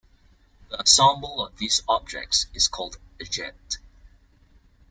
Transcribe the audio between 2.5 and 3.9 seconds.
is called a jet.